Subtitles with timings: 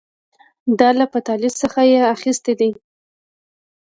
[0.79, 2.71] دا له فاتالیس څخه یې اخیستي دي